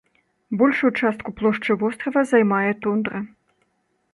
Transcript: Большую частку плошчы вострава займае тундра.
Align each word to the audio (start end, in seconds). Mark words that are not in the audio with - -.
Большую 0.61 0.91
частку 1.01 1.33
плошчы 1.41 1.71
вострава 1.83 2.25
займае 2.33 2.71
тундра. 2.87 3.19